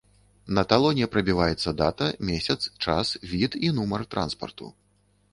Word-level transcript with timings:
На 0.59 0.61
талоне 0.69 1.07
прабіваецца 1.15 1.73
дата, 1.81 2.07
месяц, 2.29 2.55
час, 2.85 3.07
від 3.33 3.57
і 3.69 3.69
нумар 3.81 4.01
транспарту. 4.15 4.71